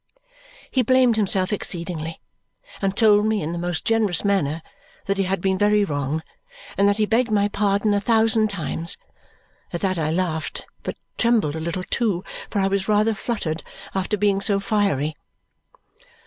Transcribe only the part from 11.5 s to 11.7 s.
a